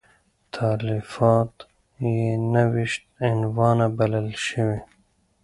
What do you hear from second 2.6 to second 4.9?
ویشت عنوانه بلل شوي.